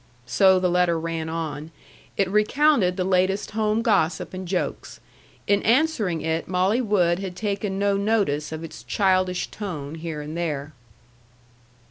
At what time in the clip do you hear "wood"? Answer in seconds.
6.81-7.19